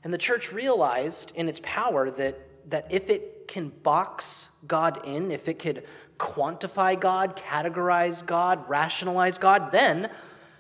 And 0.06 0.14
the 0.14 0.20
church 0.20 0.54
realized 0.54 1.32
in 1.34 1.50
its 1.50 1.60
power 1.64 2.12
that, 2.12 2.40
that 2.70 2.86
if 2.92 3.10
it 3.10 3.48
can 3.48 3.70
box 3.70 4.50
God 4.68 5.04
in, 5.04 5.32
if 5.32 5.48
it 5.48 5.58
could 5.58 5.84
quantify 6.20 6.98
God, 6.98 7.36
categorize 7.36 8.24
God, 8.24 8.70
rationalize 8.70 9.40
God, 9.40 9.72
then, 9.72 10.12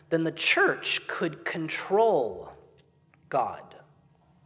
then 0.09 0.23
the 0.23 0.31
church 0.31 1.05
could 1.05 1.45
control 1.45 2.51
God. 3.29 3.75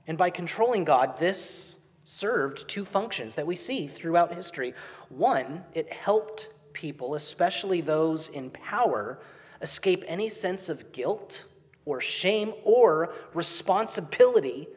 And 0.05 0.17
by 0.17 0.31
controlling 0.31 0.83
God, 0.83 1.17
this 1.17 1.77
served 2.03 2.67
two 2.67 2.83
functions 2.83 3.35
that 3.35 3.47
we 3.47 3.55
see 3.55 3.87
throughout 3.87 4.33
history. 4.33 4.73
One, 5.07 5.63
it 5.73 5.93
helped 5.93 6.49
people, 6.73 7.15
especially 7.15 7.79
those 7.79 8.27
in 8.27 8.49
power, 8.49 9.21
escape 9.61 10.03
any 10.07 10.27
sense 10.27 10.67
of 10.67 10.91
guilt 10.91 11.45
or 11.85 12.01
shame 12.01 12.51
or 12.63 13.13
responsibility 13.33 14.67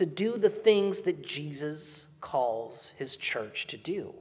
to 0.00 0.06
do 0.06 0.38
the 0.38 0.48
things 0.48 1.02
that 1.02 1.20
Jesus 1.20 2.06
calls 2.22 2.94
his 2.96 3.16
church 3.16 3.66
to 3.66 3.76
do. 3.76 4.14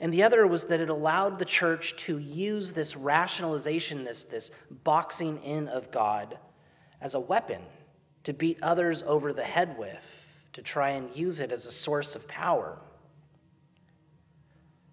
And 0.00 0.10
the 0.10 0.22
other 0.22 0.46
was 0.46 0.64
that 0.64 0.80
it 0.80 0.88
allowed 0.88 1.38
the 1.38 1.44
church 1.44 1.94
to 2.06 2.16
use 2.16 2.72
this 2.72 2.96
rationalization, 2.96 4.04
this, 4.04 4.24
this 4.24 4.50
boxing 4.84 5.36
in 5.42 5.68
of 5.68 5.90
God, 5.90 6.38
as 7.02 7.12
a 7.12 7.20
weapon 7.20 7.60
to 8.24 8.32
beat 8.32 8.56
others 8.62 9.02
over 9.02 9.34
the 9.34 9.44
head 9.44 9.76
with, 9.76 10.46
to 10.54 10.62
try 10.62 10.92
and 10.92 11.14
use 11.14 11.38
it 11.38 11.52
as 11.52 11.66
a 11.66 11.70
source 11.70 12.16
of 12.16 12.26
power. 12.26 12.78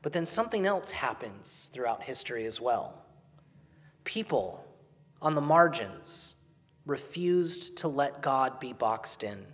But 0.01 0.11
then 0.11 0.25
something 0.25 0.65
else 0.65 0.91
happens 0.91 1.71
throughout 1.71 2.03
history 2.03 2.45
as 2.45 2.59
well. 2.59 3.05
People 4.03 4.67
on 5.21 5.33
the 5.33 5.39
margins 5.39 6.35
refused 6.89 7.77
to 7.77 7.87
let 7.87 8.21
God 8.21 8.59
be 8.59 8.73
boxed 8.73 9.23
in, 9.23 9.45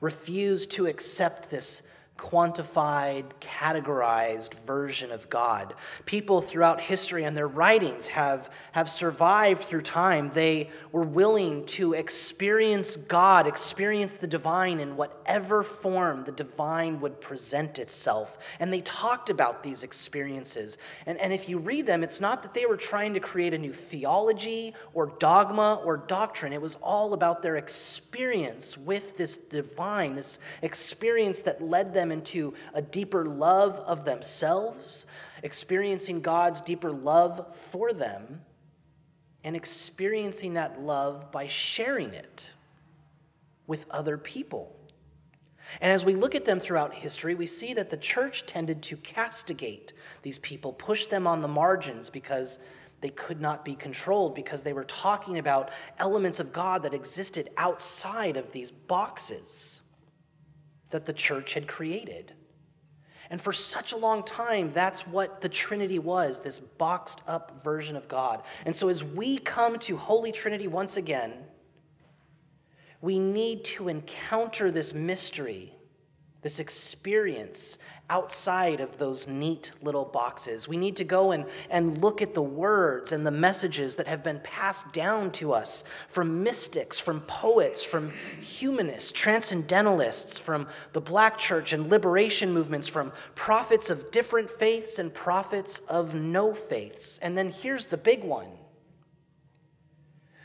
refused 0.00 0.72
to 0.72 0.86
accept 0.86 1.50
this 1.50 1.82
quantified, 2.20 3.24
categorized 3.40 4.52
version 4.66 5.10
of 5.10 5.28
God. 5.30 5.74
People 6.04 6.42
throughout 6.42 6.80
history 6.80 7.24
and 7.24 7.34
their 7.34 7.48
writings 7.48 8.08
have, 8.08 8.50
have 8.72 8.90
survived 8.90 9.62
through 9.62 9.80
time. 9.80 10.30
They 10.34 10.68
were 10.92 11.02
willing 11.02 11.64
to 11.66 11.94
experience 11.94 12.96
God, 12.96 13.46
experience 13.46 14.14
the 14.14 14.26
divine 14.26 14.80
in 14.80 14.96
whatever 14.96 15.62
form 15.62 16.24
the 16.24 16.32
divine 16.32 17.00
would 17.00 17.20
present 17.20 17.78
itself. 17.78 18.38
And 18.60 18.72
they 18.72 18.82
talked 18.82 19.30
about 19.30 19.62
these 19.62 19.82
experiences. 19.82 20.76
And, 21.06 21.18
and 21.18 21.32
if 21.32 21.48
you 21.48 21.58
read 21.58 21.86
them, 21.86 22.04
it's 22.04 22.20
not 22.20 22.42
that 22.42 22.52
they 22.52 22.66
were 22.66 22.76
trying 22.76 23.14
to 23.14 23.20
create 23.20 23.54
a 23.54 23.58
new 23.58 23.72
theology 23.72 24.74
or 24.92 25.06
dogma 25.18 25.80
or 25.84 25.96
doctrine, 25.96 26.52
it 26.52 26.60
was 26.60 26.74
all 26.76 27.14
about 27.14 27.42
their 27.42 27.56
experience 27.56 28.76
with 28.76 29.16
this 29.16 29.38
divine, 29.38 30.16
this 30.16 30.38
experience 30.60 31.40
that 31.42 31.62
led 31.62 31.94
them 31.94 32.09
into 32.12 32.54
a 32.74 32.82
deeper 32.82 33.24
love 33.24 33.76
of 33.86 34.04
themselves, 34.04 35.06
experiencing 35.42 36.20
God's 36.20 36.60
deeper 36.60 36.92
love 36.92 37.46
for 37.70 37.92
them, 37.92 38.42
and 39.44 39.56
experiencing 39.56 40.54
that 40.54 40.80
love 40.80 41.32
by 41.32 41.46
sharing 41.46 42.12
it 42.12 42.50
with 43.66 43.86
other 43.90 44.18
people. 44.18 44.76
And 45.80 45.92
as 45.92 46.04
we 46.04 46.14
look 46.14 46.34
at 46.34 46.44
them 46.44 46.58
throughout 46.58 46.92
history, 46.92 47.34
we 47.34 47.46
see 47.46 47.74
that 47.74 47.90
the 47.90 47.96
church 47.96 48.44
tended 48.46 48.82
to 48.82 48.96
castigate 48.96 49.92
these 50.22 50.38
people, 50.38 50.72
push 50.72 51.06
them 51.06 51.26
on 51.26 51.40
the 51.40 51.48
margins 51.48 52.10
because 52.10 52.58
they 53.00 53.10
could 53.10 53.40
not 53.40 53.64
be 53.64 53.74
controlled, 53.74 54.34
because 54.34 54.62
they 54.62 54.72
were 54.72 54.84
talking 54.84 55.38
about 55.38 55.70
elements 55.98 56.40
of 56.40 56.52
God 56.52 56.82
that 56.82 56.92
existed 56.92 57.50
outside 57.56 58.36
of 58.36 58.50
these 58.52 58.70
boxes 58.70 59.79
that 60.90 61.06
the 61.06 61.12
church 61.12 61.54
had 61.54 61.66
created. 61.66 62.32
And 63.30 63.40
for 63.40 63.52
such 63.52 63.92
a 63.92 63.96
long 63.96 64.24
time, 64.24 64.72
that's 64.72 65.06
what 65.06 65.40
the 65.40 65.48
Trinity 65.48 66.00
was 66.00 66.40
this 66.40 66.58
boxed 66.58 67.22
up 67.28 67.62
version 67.62 67.96
of 67.96 68.08
God. 68.08 68.42
And 68.66 68.74
so 68.74 68.88
as 68.88 69.04
we 69.04 69.38
come 69.38 69.78
to 69.80 69.96
Holy 69.96 70.32
Trinity 70.32 70.66
once 70.66 70.96
again, 70.96 71.32
we 73.00 73.18
need 73.18 73.64
to 73.64 73.88
encounter 73.88 74.70
this 74.70 74.92
mystery 74.92 75.72
this 76.42 76.58
experience 76.58 77.78
outside 78.08 78.80
of 78.80 78.98
those 78.98 79.28
neat 79.28 79.70
little 79.82 80.04
boxes. 80.04 80.66
We 80.66 80.76
need 80.76 80.96
to 80.96 81.04
go 81.04 81.32
and, 81.32 81.44
and 81.70 81.98
look 82.02 82.22
at 82.22 82.34
the 82.34 82.42
words 82.42 83.12
and 83.12 83.26
the 83.26 83.30
messages 83.30 83.96
that 83.96 84.08
have 84.08 84.24
been 84.24 84.40
passed 84.40 84.92
down 84.92 85.30
to 85.32 85.52
us 85.52 85.84
from 86.08 86.42
mystics, 86.42 86.98
from 86.98 87.20
poets, 87.22 87.84
from 87.84 88.10
humanists, 88.40 89.12
transcendentalists, 89.12 90.38
from 90.38 90.66
the 90.92 91.00
black 91.00 91.38
church 91.38 91.72
and 91.72 91.88
liberation 91.88 92.52
movements, 92.52 92.88
from 92.88 93.12
prophets 93.34 93.90
of 93.90 94.10
different 94.10 94.50
faiths 94.50 94.98
and 94.98 95.14
prophets 95.14 95.78
of 95.88 96.14
no 96.14 96.52
faiths. 96.52 97.18
And 97.22 97.38
then 97.38 97.50
here's 97.50 97.86
the 97.86 97.96
big 97.96 98.24
one. 98.24 98.48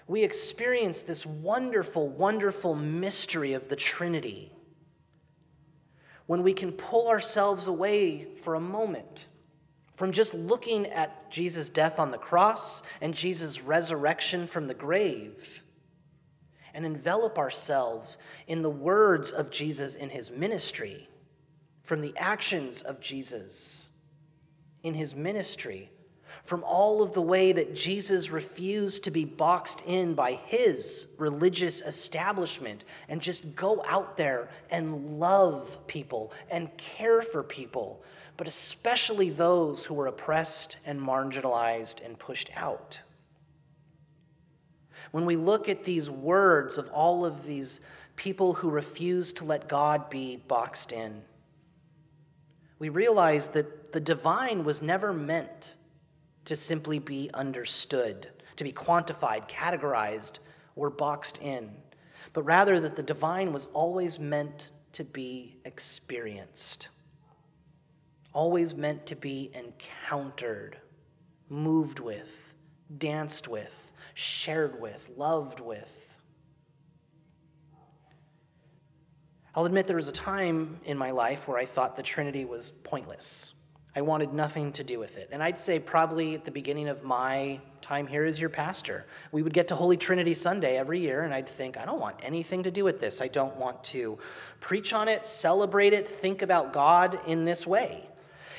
We 0.07 0.23
experience 0.23 1.01
this 1.01 1.25
wonderful, 1.25 2.09
wonderful 2.09 2.75
mystery 2.75 3.53
of 3.53 3.69
the 3.69 3.75
Trinity 3.75 4.54
when 6.27 6.43
we 6.43 6.53
can 6.53 6.71
pull 6.71 7.07
ourselves 7.07 7.67
away 7.67 8.27
for 8.43 8.55
a 8.55 8.59
moment 8.59 9.27
from 9.95 10.11
just 10.11 10.33
looking 10.33 10.87
at 10.87 11.31
Jesus' 11.31 11.69
death 11.69 11.99
on 11.99 12.11
the 12.11 12.17
cross 12.17 12.83
and 13.01 13.13
Jesus' 13.13 13.61
resurrection 13.61 14.45
from 14.45 14.67
the 14.67 14.73
grave 14.73 15.61
and 16.73 16.85
envelop 16.85 17.37
ourselves 17.37 18.17
in 18.47 18.61
the 18.61 18.69
words 18.69 19.31
of 19.31 19.49
Jesus 19.49 19.95
in 19.95 20.09
his 20.09 20.29
ministry, 20.29 21.07
from 21.83 22.01
the 22.01 22.13
actions 22.17 22.81
of 22.81 22.99
Jesus 22.99 23.87
in 24.83 24.93
his 24.93 25.15
ministry 25.15 25.89
from 26.43 26.63
all 26.63 27.01
of 27.01 27.13
the 27.13 27.21
way 27.21 27.51
that 27.51 27.75
Jesus 27.75 28.29
refused 28.29 29.03
to 29.03 29.11
be 29.11 29.25
boxed 29.25 29.81
in 29.81 30.13
by 30.13 30.33
his 30.45 31.07
religious 31.17 31.81
establishment 31.81 32.83
and 33.09 33.21
just 33.21 33.55
go 33.55 33.83
out 33.87 34.17
there 34.17 34.49
and 34.69 35.19
love 35.19 35.87
people 35.87 36.31
and 36.51 36.75
care 36.77 37.21
for 37.21 37.41
people, 37.41 38.03
but 38.37 38.47
especially 38.47 39.29
those 39.29 39.83
who 39.83 39.93
were 39.93 40.07
oppressed 40.07 40.77
and 40.85 40.99
marginalized 40.99 42.05
and 42.05 42.19
pushed 42.19 42.51
out. 42.55 42.99
When 45.11 45.25
we 45.25 45.37
look 45.37 45.69
at 45.69 45.83
these 45.83 46.09
words 46.09 46.77
of 46.77 46.89
all 46.89 47.25
of 47.25 47.45
these 47.45 47.79
people 48.15 48.53
who 48.53 48.69
refuse 48.69 49.33
to 49.33 49.45
let 49.45 49.67
God 49.67 50.09
be 50.09 50.37
boxed 50.47 50.91
in, 50.91 51.21
we 52.79 52.89
realize 52.89 53.47
that 53.49 53.93
the 53.93 53.99
divine 53.99 54.65
was 54.65 54.81
never 54.81 55.13
meant 55.13 55.73
to 56.45 56.55
simply 56.55 56.99
be 56.99 57.29
understood, 57.33 58.29
to 58.55 58.63
be 58.63 58.71
quantified, 58.71 59.49
categorized, 59.49 60.39
or 60.75 60.89
boxed 60.89 61.39
in, 61.41 61.71
but 62.33 62.43
rather 62.43 62.79
that 62.79 62.95
the 62.95 63.03
divine 63.03 63.51
was 63.51 63.67
always 63.73 64.19
meant 64.19 64.71
to 64.93 65.03
be 65.03 65.57
experienced, 65.65 66.89
always 68.33 68.75
meant 68.75 69.05
to 69.05 69.15
be 69.15 69.51
encountered, 69.53 70.77
moved 71.49 71.99
with, 71.99 72.53
danced 72.97 73.47
with, 73.47 73.73
shared 74.13 74.79
with, 74.79 75.09
loved 75.17 75.59
with. 75.59 75.89
I'll 79.55 79.65
admit 79.65 79.87
there 79.87 79.95
was 79.95 80.09
a 80.09 80.13
time 80.13 80.79
in 80.83 80.97
my 80.97 81.11
life 81.11 81.47
where 81.47 81.57
I 81.57 81.65
thought 81.65 81.95
the 81.95 82.03
Trinity 82.03 82.43
was 82.43 82.71
pointless. 82.83 83.54
I 83.97 84.01
wanted 84.01 84.33
nothing 84.33 84.73
to 84.73 84.83
do 84.83 84.99
with 84.99 85.15
it. 85.17 85.29
And 85.31 85.41
I'd 85.41 85.57
say 85.57 85.79
probably 85.79 86.35
at 86.35 86.43
the 86.43 86.51
beginning 86.51 86.89
of 86.89 87.03
my 87.03 87.61
time 87.81 88.07
here 88.07 88.25
as 88.25 88.39
your 88.41 88.49
pastor, 88.49 89.05
we 89.31 89.41
would 89.41 89.53
get 89.53 89.69
to 89.69 89.75
Holy 89.75 89.95
Trinity 89.95 90.33
Sunday 90.33 90.77
every 90.77 90.99
year, 90.99 91.23
and 91.23 91.33
I'd 91.33 91.47
think, 91.47 91.77
I 91.77 91.85
don't 91.85 92.01
want 92.01 92.17
anything 92.21 92.63
to 92.63 92.71
do 92.71 92.83
with 92.83 92.99
this. 92.99 93.21
I 93.21 93.29
don't 93.29 93.55
want 93.55 93.81
to 93.85 94.17
preach 94.59 94.91
on 94.91 95.07
it, 95.07 95.25
celebrate 95.25 95.93
it, 95.93 96.09
think 96.09 96.41
about 96.41 96.73
God 96.73 97.19
in 97.25 97.45
this 97.45 97.65
way. 97.65 98.05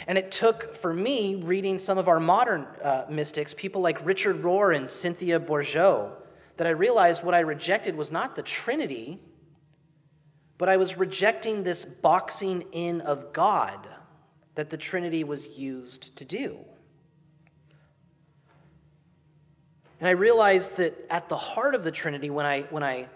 And 0.06 0.16
it 0.16 0.30
took, 0.30 0.74
for 0.74 0.94
me, 0.94 1.34
reading 1.34 1.78
some 1.78 1.98
of 1.98 2.08
our 2.08 2.20
modern 2.20 2.66
uh, 2.82 3.04
mystics, 3.10 3.52
people 3.52 3.82
like 3.82 4.04
Richard 4.06 4.42
Rohr 4.42 4.74
and 4.74 4.88
Cynthia 4.88 5.38
Bourgeault, 5.38 6.12
that 6.56 6.66
I 6.66 6.70
realized 6.70 7.22
what 7.22 7.34
I 7.34 7.40
rejected 7.40 7.94
was 7.94 8.10
not 8.10 8.36
the 8.36 8.42
Trinity, 8.42 9.20
but 10.56 10.70
I 10.70 10.78
was 10.78 10.96
rejecting 10.96 11.62
this 11.62 11.84
boxing 11.84 12.62
in 12.72 13.02
of 13.02 13.34
God 13.34 13.86
that 14.56 14.70
the 14.70 14.76
Trinity 14.76 15.22
was 15.22 15.46
used 15.46 16.16
to 16.16 16.24
do. 16.24 16.58
And 20.00 20.08
I 20.08 20.12
realized 20.12 20.76
that 20.76 21.06
at 21.08 21.28
the 21.28 21.36
heart 21.36 21.74
of 21.74 21.84
the 21.84 21.90
Trinity, 21.90 22.28
when 22.30 22.44
I, 22.44 22.62
when 22.62 22.82
I 22.82 23.08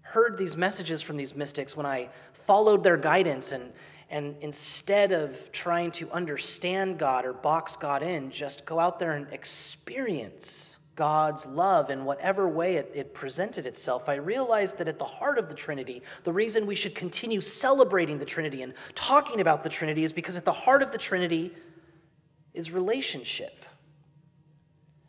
heard 0.00 0.36
these 0.36 0.56
messages 0.56 1.00
from 1.00 1.16
these 1.16 1.34
mystics, 1.34 1.76
when 1.76 1.86
I 1.86 2.08
followed 2.32 2.82
their 2.82 2.96
guidance, 2.96 3.52
and, 3.52 3.72
and 4.10 4.34
instead 4.40 5.12
of 5.12 5.52
trying 5.52 5.90
to 5.92 6.10
understand 6.10 6.98
God 6.98 7.24
or 7.24 7.32
box 7.32 7.76
God 7.76 8.02
in, 8.02 8.30
just 8.30 8.66
go 8.66 8.78
out 8.78 8.98
there 8.98 9.12
and 9.12 9.26
experience 9.32 10.71
God's 10.94 11.46
love 11.46 11.88
in 11.88 12.04
whatever 12.04 12.48
way 12.48 12.76
it, 12.76 12.92
it, 12.94 13.14
presented 13.14 13.66
itself, 13.66 14.08
I 14.08 14.16
realized 14.16 14.76
that 14.78 14.88
at 14.88 14.98
the 14.98 15.04
heart 15.04 15.38
of 15.38 15.48
the 15.48 15.54
Trinity, 15.54 16.02
the 16.24 16.32
reason 16.32 16.66
we 16.66 16.74
should 16.74 16.94
continue 16.94 17.40
celebrating 17.40 18.18
the 18.18 18.26
Trinity 18.26 18.62
and 18.62 18.74
talking 18.94 19.40
about 19.40 19.62
the 19.62 19.70
Trinity 19.70 20.04
is 20.04 20.12
because 20.12 20.36
at 20.36 20.44
the 20.44 20.52
heart 20.52 20.82
of 20.82 20.92
the 20.92 20.98
Trinity 20.98 21.54
is 22.52 22.70
relationship. 22.70 23.64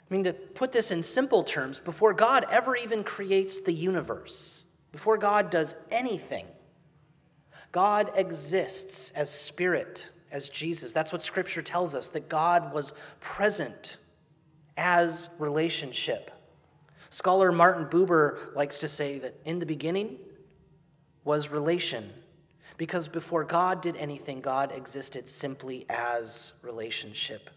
I 0.09 0.13
mean, 0.13 0.23
to 0.23 0.33
put 0.33 0.71
this 0.71 0.91
in 0.91 1.01
simple 1.01 1.43
terms, 1.43 1.79
before 1.79 2.13
God 2.13 2.45
ever 2.49 2.75
even 2.77 3.03
creates 3.03 3.59
the 3.59 3.73
universe, 3.73 4.63
before 4.93 5.17
God 5.17 5.49
does 5.49 5.75
anything, 5.91 6.45
God 7.73 8.11
exists 8.15 9.11
as 9.15 9.29
spirit, 9.29 10.07
as 10.31 10.47
Jesus. 10.47 10.93
That's 10.93 11.11
what 11.11 11.21
Scripture 11.21 11.61
tells 11.61 11.93
us, 11.93 12.09
that 12.09 12.29
God 12.29 12.73
was 12.73 12.93
present 13.19 13.97
as 14.77 15.29
relationship. 15.39 16.31
Scholar 17.09 17.51
Martin 17.51 17.85
Buber 17.85 18.55
likes 18.55 18.79
to 18.79 18.87
say 18.87 19.19
that 19.19 19.39
in 19.45 19.59
the 19.59 19.65
beginning 19.65 20.17
was 21.23 21.49
relation, 21.49 22.09
because 22.77 23.07
before 23.07 23.43
God 23.43 23.81
did 23.81 23.95
anything, 23.97 24.41
God 24.41 24.71
existed 24.71 25.29
simply 25.29 25.85
as 25.89 26.53
relationship. 26.61 27.49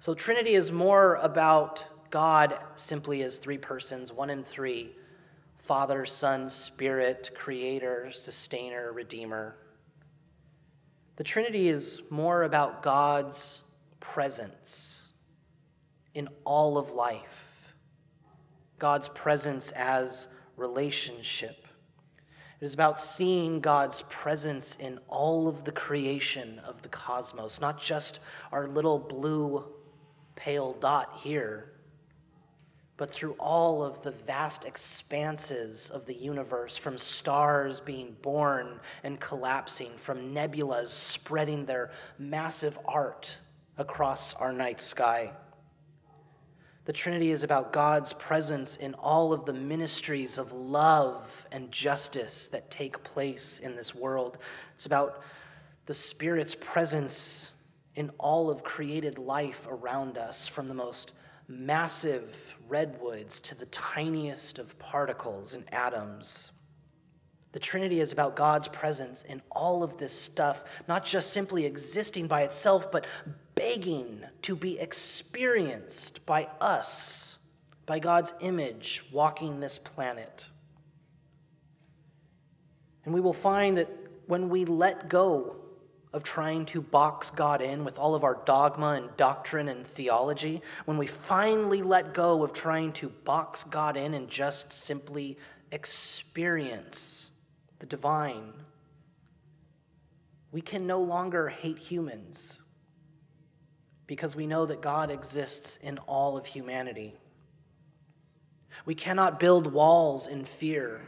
So, 0.00 0.14
Trinity 0.14 0.54
is 0.54 0.72
more 0.72 1.16
about 1.16 1.84
God 2.10 2.58
simply 2.74 3.22
as 3.22 3.38
three 3.38 3.58
persons, 3.58 4.12
one 4.12 4.30
in 4.30 4.44
three 4.44 4.96
Father, 5.58 6.04
Son, 6.04 6.48
Spirit, 6.48 7.30
Creator, 7.36 8.10
Sustainer, 8.10 8.92
Redeemer. 8.92 9.54
The 11.16 11.24
Trinity 11.24 11.68
is 11.68 12.02
more 12.10 12.42
about 12.42 12.82
God's 12.82 13.60
presence 14.00 15.01
in 16.14 16.28
all 16.44 16.78
of 16.78 16.92
life, 16.92 17.74
God's 18.78 19.08
presence 19.08 19.70
as 19.72 20.28
relationship. 20.56 21.66
It 22.60 22.64
is 22.64 22.74
about 22.74 22.98
seeing 22.98 23.60
God's 23.60 24.02
presence 24.02 24.76
in 24.78 24.98
all 25.08 25.48
of 25.48 25.64
the 25.64 25.72
creation 25.72 26.60
of 26.60 26.82
the 26.82 26.88
cosmos, 26.88 27.60
not 27.60 27.80
just 27.80 28.20
our 28.52 28.68
little 28.68 28.98
blue 28.98 29.64
pale 30.36 30.74
dot 30.74 31.18
here, 31.22 31.72
but 32.96 33.10
through 33.10 33.32
all 33.32 33.82
of 33.82 34.02
the 34.02 34.12
vast 34.12 34.64
expanses 34.64 35.90
of 35.90 36.06
the 36.06 36.14
universe, 36.14 36.76
from 36.76 36.96
stars 36.96 37.80
being 37.80 38.14
born 38.22 38.78
and 39.02 39.18
collapsing, 39.18 39.90
from 39.96 40.32
nebulas 40.32 40.88
spreading 40.88 41.64
their 41.64 41.90
massive 42.18 42.78
art 42.84 43.38
across 43.76 44.34
our 44.34 44.52
night 44.52 44.80
sky. 44.80 45.32
The 46.84 46.92
Trinity 46.92 47.30
is 47.30 47.44
about 47.44 47.72
God's 47.72 48.12
presence 48.12 48.76
in 48.76 48.94
all 48.94 49.32
of 49.32 49.44
the 49.44 49.52
ministries 49.52 50.36
of 50.36 50.52
love 50.52 51.46
and 51.52 51.70
justice 51.70 52.48
that 52.48 52.72
take 52.72 53.04
place 53.04 53.60
in 53.60 53.76
this 53.76 53.94
world. 53.94 54.38
It's 54.74 54.86
about 54.86 55.22
the 55.86 55.94
Spirit's 55.94 56.56
presence 56.56 57.52
in 57.94 58.10
all 58.18 58.50
of 58.50 58.64
created 58.64 59.18
life 59.18 59.66
around 59.70 60.18
us, 60.18 60.48
from 60.48 60.66
the 60.66 60.74
most 60.74 61.12
massive 61.46 62.56
redwoods 62.68 63.38
to 63.40 63.54
the 63.54 63.66
tiniest 63.66 64.58
of 64.58 64.76
particles 64.78 65.54
and 65.54 65.64
atoms. 65.72 66.50
The 67.52 67.60
Trinity 67.60 68.00
is 68.00 68.12
about 68.12 68.34
God's 68.34 68.66
presence 68.66 69.22
in 69.22 69.42
all 69.50 69.82
of 69.82 69.98
this 69.98 70.18
stuff, 70.18 70.64
not 70.88 71.04
just 71.04 71.32
simply 71.32 71.66
existing 71.66 72.26
by 72.26 72.42
itself, 72.42 72.90
but 72.90 73.06
begging 73.62 74.18
to 74.42 74.56
be 74.56 74.76
experienced 74.80 76.26
by 76.26 76.48
us, 76.60 77.38
by 77.86 78.00
God's 78.00 78.32
image 78.40 79.04
walking 79.12 79.60
this 79.60 79.78
planet. 79.78 80.48
And 83.04 83.14
we 83.14 83.20
will 83.20 83.32
find 83.32 83.76
that 83.76 83.88
when 84.26 84.48
we 84.48 84.64
let 84.64 85.08
go 85.08 85.54
of 86.12 86.24
trying 86.24 86.66
to 86.66 86.80
box 86.80 87.30
God 87.30 87.62
in 87.62 87.84
with 87.84 88.00
all 88.00 88.16
of 88.16 88.24
our 88.24 88.42
dogma 88.44 88.94
and 88.94 89.16
doctrine 89.16 89.68
and 89.68 89.86
theology, 89.86 90.60
when 90.84 90.98
we 90.98 91.06
finally 91.06 91.82
let 91.82 92.14
go 92.14 92.42
of 92.42 92.52
trying 92.52 92.92
to 92.94 93.10
box 93.10 93.62
God 93.62 93.96
in 93.96 94.14
and 94.14 94.28
just 94.28 94.72
simply 94.72 95.38
experience 95.70 97.30
the 97.78 97.86
divine, 97.86 98.54
we 100.50 100.60
can 100.60 100.84
no 100.84 101.00
longer 101.00 101.48
hate 101.48 101.78
humans 101.78 102.58
because 104.06 104.36
we 104.36 104.46
know 104.46 104.66
that 104.66 104.82
God 104.82 105.10
exists 105.10 105.78
in 105.82 105.98
all 105.98 106.36
of 106.36 106.46
humanity. 106.46 107.14
We 108.84 108.94
cannot 108.94 109.38
build 109.38 109.72
walls 109.72 110.26
in 110.26 110.44
fear 110.44 111.02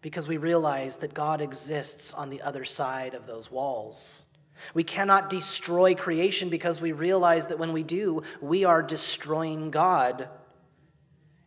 because 0.00 0.26
we 0.26 0.36
realize 0.36 0.96
that 0.96 1.14
God 1.14 1.40
exists 1.40 2.12
on 2.12 2.28
the 2.28 2.42
other 2.42 2.64
side 2.64 3.14
of 3.14 3.26
those 3.26 3.50
walls. 3.50 4.22
We 4.74 4.84
cannot 4.84 5.30
destroy 5.30 5.94
creation 5.94 6.48
because 6.48 6.80
we 6.80 6.92
realize 6.92 7.46
that 7.48 7.58
when 7.58 7.72
we 7.72 7.82
do, 7.82 8.22
we 8.40 8.64
are 8.64 8.82
destroying 8.82 9.70
God. 9.70 10.28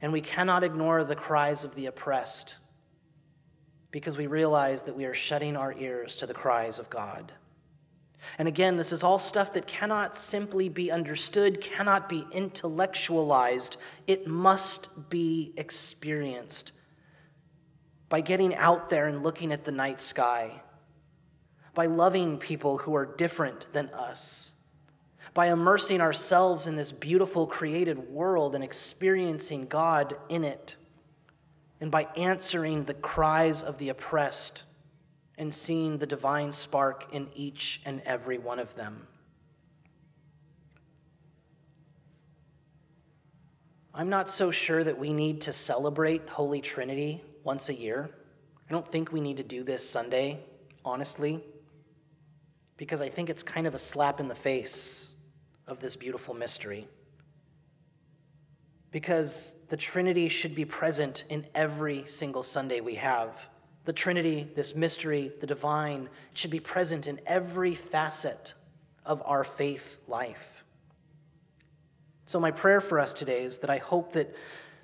And 0.01 0.11
we 0.11 0.21
cannot 0.21 0.63
ignore 0.63 1.03
the 1.03 1.15
cries 1.15 1.63
of 1.63 1.75
the 1.75 1.85
oppressed 1.87 2.55
because 3.91 4.17
we 4.17 4.27
realize 4.27 4.83
that 4.83 4.95
we 4.95 5.05
are 5.05 5.13
shutting 5.13 5.55
our 5.55 5.73
ears 5.73 6.17
to 6.17 6.27
the 6.27 6.33
cries 6.33 6.79
of 6.79 6.89
God. 6.89 7.31
And 8.37 8.47
again, 8.47 8.77
this 8.77 8.91
is 8.91 9.03
all 9.03 9.19
stuff 9.19 9.53
that 9.53 9.67
cannot 9.67 10.15
simply 10.15 10.69
be 10.69 10.91
understood, 10.91 11.61
cannot 11.61 12.09
be 12.09 12.25
intellectualized. 12.31 13.77
It 14.07 14.27
must 14.27 15.09
be 15.09 15.53
experienced. 15.57 16.71
By 18.09 18.21
getting 18.21 18.55
out 18.55 18.89
there 18.89 19.07
and 19.07 19.23
looking 19.23 19.51
at 19.51 19.65
the 19.65 19.71
night 19.71 19.99
sky, 19.99 20.61
by 21.73 21.87
loving 21.87 22.37
people 22.37 22.77
who 22.77 22.95
are 22.95 23.05
different 23.05 23.71
than 23.73 23.89
us, 23.89 24.51
by 25.33 25.47
immersing 25.47 25.99
ourselves 25.99 26.65
in 26.65 26.75
this 26.75 26.91
beautiful 26.91 27.45
created 27.45 28.09
world 28.09 28.55
and 28.55 28.63
experiencing 28.63 29.67
God 29.67 30.15
in 30.29 30.43
it, 30.45 30.75
and 31.81 31.91
by 31.91 32.07
answering 32.15 32.85
the 32.85 32.93
cries 32.93 33.61
of 33.61 33.77
the 33.77 33.89
oppressed 33.89 34.63
and 35.37 35.53
seeing 35.53 35.97
the 35.97 36.05
divine 36.05 36.51
spark 36.51 37.13
in 37.13 37.27
each 37.35 37.81
and 37.85 38.01
every 38.05 38.37
one 38.37 38.59
of 38.59 38.73
them. 38.75 39.07
I'm 43.93 44.09
not 44.09 44.29
so 44.29 44.51
sure 44.51 44.83
that 44.83 44.97
we 44.97 45.13
need 45.13 45.41
to 45.41 45.53
celebrate 45.53 46.27
Holy 46.27 46.59
Trinity 46.59 47.23
once 47.45 47.69
a 47.69 47.73
year. 47.73 48.09
I 48.69 48.71
don't 48.73 48.89
think 48.91 49.13
we 49.13 49.21
need 49.21 49.37
to 49.37 49.43
do 49.43 49.63
this 49.63 49.87
Sunday, 49.87 50.39
honestly, 50.83 51.41
because 52.75 52.99
I 52.99 53.07
think 53.07 53.29
it's 53.29 53.43
kind 53.43 53.65
of 53.65 53.73
a 53.73 53.79
slap 53.79 54.19
in 54.19 54.27
the 54.27 54.35
face 54.35 55.11
of 55.67 55.79
this 55.79 55.95
beautiful 55.95 56.33
mystery. 56.33 56.87
Because 58.91 59.53
the 59.69 59.77
Trinity 59.77 60.27
should 60.27 60.55
be 60.55 60.65
present 60.65 61.23
in 61.29 61.45
every 61.55 62.05
single 62.05 62.43
Sunday 62.43 62.81
we 62.81 62.95
have. 62.95 63.31
The 63.85 63.93
Trinity, 63.93 64.47
this 64.55 64.75
mystery, 64.75 65.31
the 65.39 65.47
divine, 65.47 66.09
should 66.33 66.51
be 66.51 66.59
present 66.59 67.07
in 67.07 67.21
every 67.25 67.75
facet 67.75 68.53
of 69.05 69.21
our 69.25 69.43
faith 69.43 69.97
life. 70.07 70.63
So, 72.25 72.39
my 72.39 72.51
prayer 72.51 72.81
for 72.81 72.99
us 72.99 73.13
today 73.13 73.43
is 73.43 73.59
that 73.59 73.69
I 73.69 73.77
hope 73.77 74.13
that, 74.13 74.35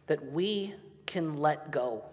that 0.06 0.32
we 0.32 0.76
can 1.08 1.38
let 1.38 1.72
go. 1.72 2.06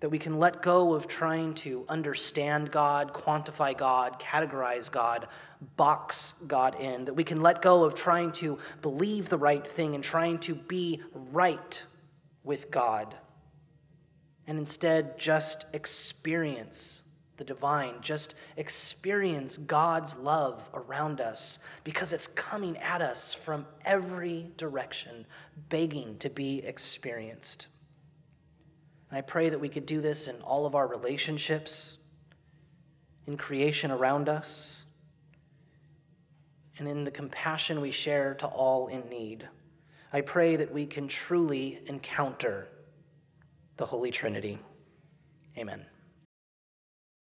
That 0.00 0.08
we 0.08 0.18
can 0.18 0.38
let 0.38 0.62
go 0.62 0.94
of 0.94 1.06
trying 1.06 1.54
to 1.56 1.84
understand 1.88 2.70
God, 2.70 3.12
quantify 3.12 3.76
God, 3.76 4.18
categorize 4.18 4.90
God, 4.90 5.28
box 5.76 6.34
God 6.46 6.80
in, 6.80 7.04
that 7.04 7.14
we 7.14 7.24
can 7.24 7.42
let 7.42 7.60
go 7.62 7.84
of 7.84 7.94
trying 7.94 8.32
to 8.32 8.58
believe 8.82 9.28
the 9.28 9.38
right 9.38 9.66
thing 9.66 9.94
and 9.94 10.02
trying 10.02 10.38
to 10.40 10.54
be 10.54 11.02
right 11.32 11.82
with 12.42 12.70
God, 12.70 13.14
and 14.46 14.58
instead 14.58 15.18
just 15.18 15.66
experience 15.72 17.02
the 17.36 17.44
divine, 17.44 17.94
just 18.00 18.34
experience 18.56 19.58
God's 19.58 20.16
love 20.16 20.68
around 20.72 21.20
us 21.20 21.58
because 21.82 22.12
it's 22.12 22.28
coming 22.28 22.76
at 22.78 23.02
us 23.02 23.34
from 23.34 23.66
every 23.84 24.52
direction, 24.56 25.26
begging 25.68 26.16
to 26.18 26.30
be 26.30 26.58
experienced. 26.64 27.66
And 29.10 29.18
I 29.18 29.22
pray 29.22 29.48
that 29.48 29.58
we 29.58 29.68
could 29.68 29.86
do 29.86 30.00
this 30.00 30.28
in 30.28 30.40
all 30.42 30.66
of 30.66 30.74
our 30.74 30.86
relationships, 30.86 31.98
in 33.26 33.36
creation 33.36 33.90
around 33.90 34.28
us, 34.28 34.84
and 36.78 36.86
in 36.86 37.04
the 37.04 37.10
compassion 37.10 37.80
we 37.80 37.90
share 37.90 38.34
to 38.34 38.46
all 38.46 38.88
in 38.88 39.08
need. 39.08 39.48
I 40.12 40.20
pray 40.20 40.56
that 40.56 40.72
we 40.72 40.86
can 40.86 41.08
truly 41.08 41.80
encounter 41.86 42.68
the 43.76 43.86
Holy 43.86 44.10
Trinity. 44.10 44.58
Amen. 45.58 45.84